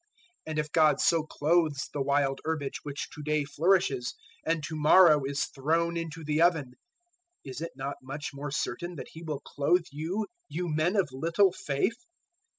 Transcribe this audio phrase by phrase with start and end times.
[0.47, 4.75] 006:030 And if God so clothes the wild herbage which to day flourishes and to
[4.75, 6.73] morrow is thrown into the oven,
[7.43, 11.51] is it not much more certain that He will clothe you, you men of little
[11.51, 11.99] faith?